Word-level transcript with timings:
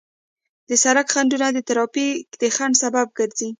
د 0.69 0.71
سړک 0.83 1.07
خنډونه 1.13 1.47
د 1.53 1.59
ترافیک 1.69 2.25
د 2.41 2.43
ځنډ 2.55 2.73
سبب 2.83 3.07
ګرځي. 3.17 3.49